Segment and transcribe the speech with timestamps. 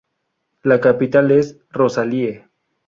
[0.63, 2.47] La capital es Rosalie.